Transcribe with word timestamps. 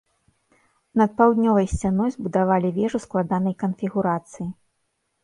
Над 1.01 1.11
паўднёвай 1.19 1.67
сцяной 1.73 2.09
збудавалі 2.15 2.71
вежу 2.79 3.03
складанай 3.05 3.55
канфігурацыі. 3.61 4.47